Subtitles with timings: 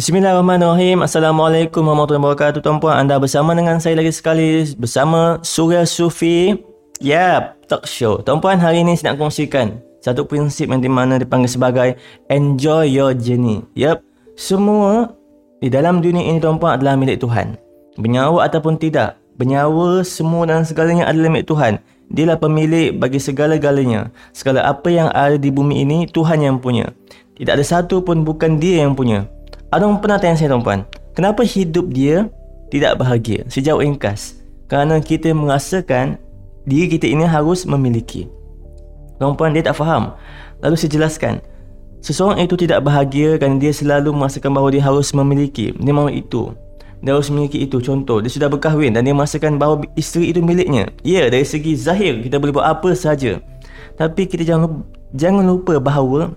[0.00, 1.04] Bismillahirrahmanirrahim.
[1.04, 3.04] Assalamualaikum warahmatullahi wabarakatuh tuan-puan.
[3.04, 6.56] Anda bersama dengan saya lagi sekali bersama Surya Sufi.
[7.04, 8.16] Yap, talk show.
[8.24, 12.00] Tuan-puan, hari ini saya nak kongsikan satu prinsip yang di mana dipanggil sebagai
[12.32, 13.60] enjoy your journey.
[13.76, 14.00] Yap,
[14.40, 15.12] semua
[15.60, 17.60] di dalam dunia ini tuan-puan adalah milik Tuhan.
[18.00, 21.76] Bernyawa ataupun tidak, bernyawa semua dan segalanya adalah milik Tuhan.
[22.08, 24.08] Dialah pemilik bagi segala-galanya.
[24.32, 26.88] Segala apa yang ada di bumi ini, Tuhan yang punya.
[27.36, 29.28] Tidak ada satu pun bukan dia yang punya.
[29.70, 30.82] Ada orang pernah tanya saya tuan-puan
[31.14, 32.26] Kenapa hidup dia
[32.74, 34.42] tidak bahagia Sejauh ringkas?
[34.66, 36.18] Kerana kita merasakan
[36.66, 38.26] Diri kita ini harus memiliki.
[39.16, 40.18] Tuan-puan dia tak faham.
[40.58, 41.38] Lalu saya jelaskan
[42.02, 45.70] Seseorang itu tidak bahagia Kerana dia selalu merasakan bahawa dia harus memiliki.
[45.78, 46.50] Dia mahu itu.
[46.98, 47.78] Dia harus memiliki itu.
[47.78, 50.90] Contoh dia sudah berkahwin Dan dia merasakan bahawa isteri itu miliknya.
[51.06, 53.38] Ya dari segi zahir Kita boleh buat apa saja
[53.94, 54.82] Tapi kita jangan
[55.14, 56.34] Jangan lupa bahawa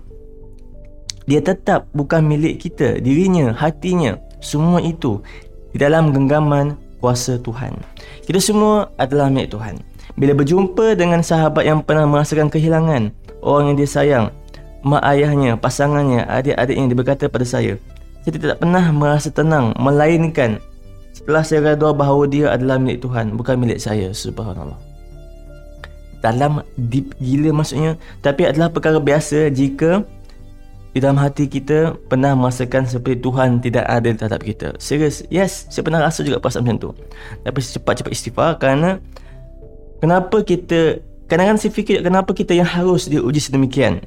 [1.24, 5.24] dia tetap bukan milik kita, dirinya, hatinya, semua itu
[5.72, 7.76] di dalam genggaman kuasa Tuhan.
[8.28, 9.80] Kita semua adalah milik Tuhan.
[10.14, 13.10] Bila berjumpa dengan sahabat yang pernah merasakan kehilangan
[13.42, 14.24] orang yang dia sayang,
[14.84, 17.80] mak ayahnya, pasangannya, adik-adiknya dia berkata pada saya,
[18.22, 20.60] saya tidak pernah merasa tenang melainkan
[21.16, 24.12] setelah saya redha bahawa dia adalah milik Tuhan, bukan milik saya.
[24.12, 24.76] Subhanallah.
[26.20, 30.04] Dalam deep gila maksudnya, tapi adalah perkara biasa jika
[30.94, 34.68] di dalam hati kita pernah merasakan seperti Tuhan tidak ada terhadap kita.
[34.78, 36.90] Serius, yes, saya pernah rasa juga perasaan macam tu.
[37.42, 39.02] Tapi cepat-cepat istighfar kerana
[39.98, 44.06] kenapa kita kadang-kadang saya fikir kenapa kita yang harus diuji sedemikian.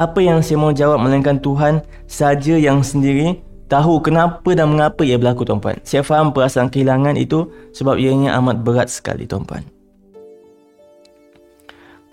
[0.00, 3.36] Apa yang saya mau jawab melainkan Tuhan saja yang sendiri
[3.68, 5.76] tahu kenapa dan mengapa ia berlaku tuan-puan.
[5.84, 9.60] Saya faham perasaan kehilangan itu sebab ianya amat berat sekali tuan-puan.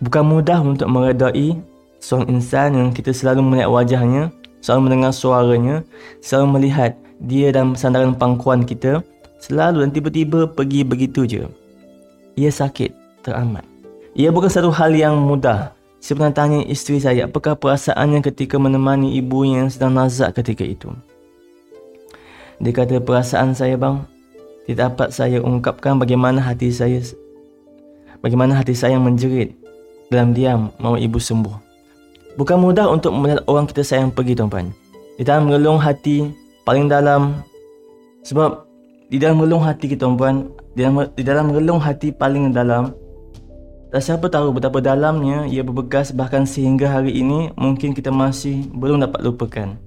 [0.03, 1.55] Bukan mudah untuk meredai
[1.99, 4.23] seorang insan yang kita selalu melihat wajahnya,
[4.61, 5.75] selalu mendengar suaranya,
[6.19, 9.01] selalu melihat dia dalam sandaran pangkuan kita,
[9.41, 11.43] selalu dan tiba-tiba pergi begitu je.
[12.37, 13.65] Ia sakit, teramat.
[14.13, 15.73] Ia bukan satu hal yang mudah.
[15.97, 20.93] Saya pernah tanya isteri saya apakah perasaannya ketika menemani ibu yang sedang nazak ketika itu.
[22.61, 24.05] Dia kata perasaan saya bang,
[24.65, 27.01] tidak dapat saya ungkapkan bagaimana hati saya
[28.21, 29.53] bagaimana hati saya menjerit
[30.09, 31.66] dalam diam mahu ibu sembuh.
[32.37, 34.69] Bukan mudah untuk melihat orang kita sayang pergi tuan-tuan.
[35.17, 36.29] Di dalam relung hati
[36.61, 37.41] paling dalam
[38.21, 38.61] sebab
[39.09, 42.93] di dalam relung hati kita tuan-tuan, di dalam, di dalam relung hati paling dalam
[43.87, 48.99] dan siapa tahu betapa dalamnya ia berbekas bahkan sehingga hari ini mungkin kita masih belum
[48.99, 49.79] dapat lupakan.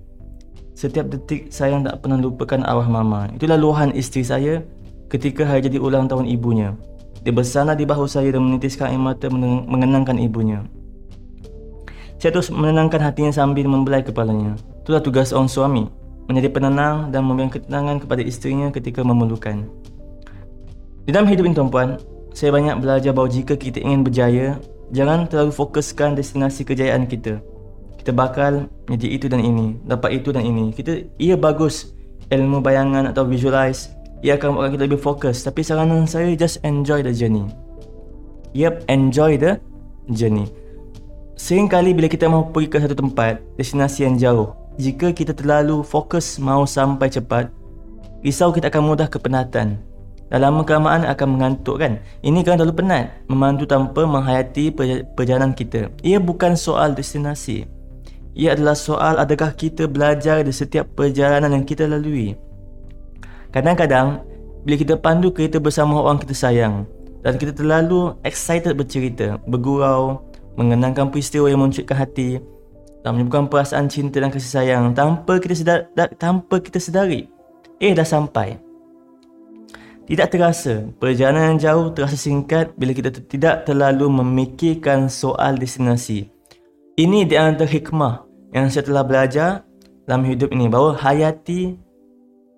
[0.73, 3.29] Setiap detik saya tak pernah lupakan arwah mama.
[3.37, 4.55] Itulah luahan isteri saya
[5.13, 6.73] ketika hari jadi ulang tahun ibunya.
[7.21, 10.65] Dia bersandar di bahu saya dan menitiskan air mata mengenangkan ibunya.
[12.21, 14.53] Saya terus menenangkan hatinya sambil membelai kepalanya.
[14.85, 15.89] Itulah tugas seorang suami,
[16.29, 19.65] menjadi penenang dan memberikan ketenangan kepada isterinya ketika memerlukan.
[21.09, 21.97] Di dalam hidup ini tuan-puan,
[22.37, 24.61] saya banyak belajar bahawa jika kita ingin berjaya,
[24.93, 27.41] jangan terlalu fokuskan destinasi kejayaan kita.
[27.97, 30.77] Kita bakal menjadi itu dan ini, dapat itu dan ini.
[30.77, 31.97] Kita ia bagus
[32.29, 35.41] ilmu bayangan atau visualize, ia akan membuat kita lebih fokus.
[35.41, 37.49] Tapi saranan saya just enjoy the journey.
[38.53, 39.57] Yep, enjoy the
[40.13, 40.60] journey.
[41.41, 46.37] Seringkali bila kita mahu pergi ke satu tempat, destinasi yang jauh, jika kita terlalu fokus
[46.37, 47.49] mahu sampai cepat,
[48.21, 49.81] risau kita akan mudah kepenatan.
[50.29, 51.97] Dalam kelamaan akan mengantuk kan?
[52.21, 54.69] Ini kan terlalu penat, memandu tanpa menghayati
[55.17, 55.89] perjalanan kita.
[56.05, 57.65] Ia bukan soal destinasi.
[58.37, 62.37] Ia adalah soal adakah kita belajar di setiap perjalanan yang kita lalui.
[63.49, 64.21] Kadang-kadang,
[64.69, 66.85] bila kita pandu kereta bersama orang kita sayang,
[67.25, 70.30] dan kita terlalu excited bercerita, bergurau,
[70.61, 72.37] mengenangkan peristiwa yang mencutkan hati
[73.01, 75.89] dan menyebabkan perasaan cinta dan kasih sayang tanpa kita sedar,
[76.21, 77.33] tanpa kita sedari.
[77.81, 78.61] Eh dah sampai.
[80.05, 86.29] Tidak terasa perjalanan yang jauh terasa singkat bila kita tidak terlalu memikirkan soal destinasi.
[87.01, 89.65] Ini di antara hikmah yang saya telah belajar
[90.05, 91.79] dalam hidup ini bahawa hayati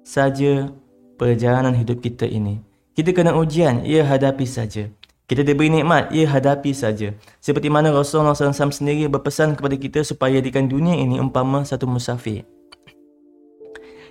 [0.02, 0.72] saja
[1.20, 2.58] perjalanan hidup kita ini.
[2.96, 4.90] Kita kena ujian ia hadapi saja
[5.32, 7.16] kita diberi nikmat, ia hadapi saja.
[7.40, 12.44] Seperti mana Rasulullah SAW sendiri berpesan kepada kita supaya jadikan dunia ini umpama satu musafir.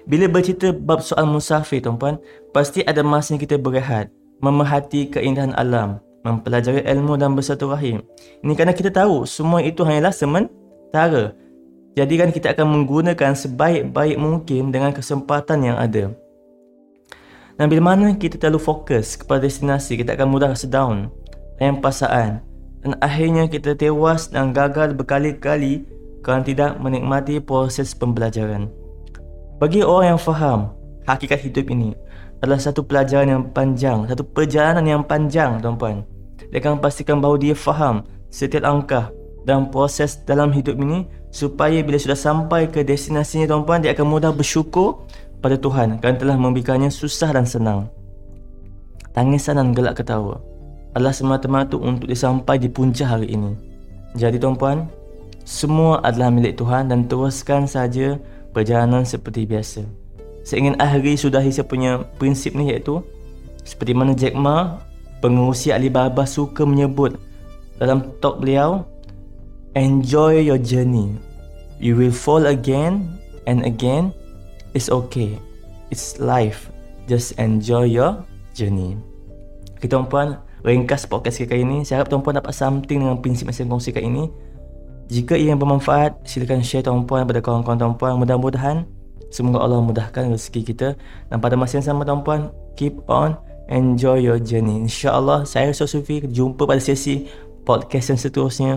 [0.09, 2.17] Bila bercerita bab soal musafir, tuan-puan,
[2.49, 4.09] pasti ada masanya kita berehat,
[4.41, 8.01] memerhati keindahan alam, mempelajari ilmu dan bersatu rahim.
[8.41, 11.37] Ini kerana kita tahu semua itu hanyalah sementara.
[11.93, 16.17] Jadi kan kita akan menggunakan sebaik-baik mungkin dengan kesempatan yang ada.
[17.61, 21.13] Dan bila mana kita terlalu fokus kepada destinasi, kita akan mudah rasa down
[21.61, 22.41] dan pasaan.
[22.81, 25.85] Dan akhirnya kita tewas dan gagal berkali-kali
[26.25, 28.65] kerana tidak menikmati proses pembelajaran.
[29.61, 30.73] Bagi orang yang faham
[31.05, 31.93] hakikat hidup ini
[32.41, 36.01] adalah satu pelajaran yang panjang, satu perjalanan yang panjang tuan-puan.
[36.49, 38.01] Dia akan pastikan bahawa dia faham
[38.33, 39.13] setiap langkah
[39.45, 44.33] dan proses dalam hidup ini supaya bila sudah sampai ke destinasinya tuan-puan dia akan mudah
[44.33, 45.05] bersyukur
[45.41, 47.89] pada Tuhan kerana telah memberikannya susah dan senang.
[49.11, 50.39] Tangisan dan gelak ketawa
[50.95, 53.57] adalah semata-mata untuk disampai di punca hari ini.
[54.15, 54.87] Jadi tuan-puan,
[55.43, 58.15] semua adalah milik Tuhan dan teruskan saja
[58.55, 59.83] perjalanan seperti biasa.
[60.47, 63.03] Saya ingin akhiri sudahi saya punya prinsip ni iaitu
[63.61, 64.81] seperti mana Jack Ma,
[65.21, 67.17] pengurusi Alibaba suka menyebut
[67.81, 68.85] dalam talk beliau,
[69.73, 71.13] enjoy your journey.
[71.81, 73.17] You will fall again
[73.49, 74.13] and again.
[74.71, 75.35] It's okay.
[75.91, 76.71] It's life.
[77.09, 78.23] Just enjoy your
[78.55, 78.95] journey.
[79.81, 81.77] Kita tuan-puan, ringkas podcast kita kali ini.
[81.83, 84.23] Saya harap tuan-puan dapat something dengan prinsip yang saya kongsikan ini.
[85.11, 88.15] Jika ia yang bermanfaat, silakan share tuan-puan kepada kawan-kawan tuan-puan.
[88.15, 88.87] Mudah-mudahan
[89.31, 90.99] Semoga Allah mudahkan rezeki kita
[91.31, 93.39] Dan pada masa yang sama tuan-puan Keep on
[93.71, 97.31] Enjoy your journey InsyaAllah Saya Rasa Sufi Jumpa pada sesi
[97.63, 98.71] Podcast yang seterusnya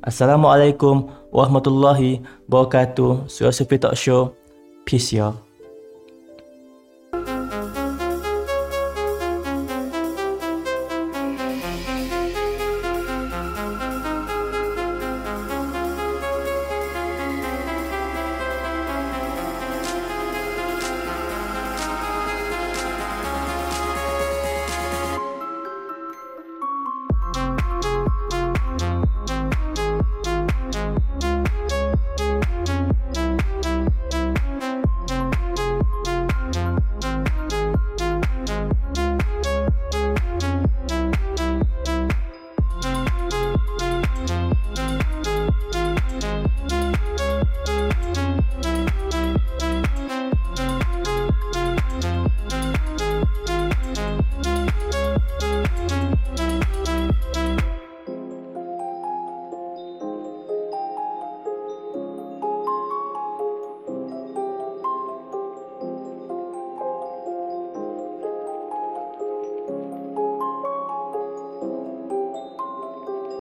[0.00, 4.41] Assalamualaikum Warahmatullahi Wabarakatuh Surah Sufi Talk Show
[4.84, 5.32] 撇斜。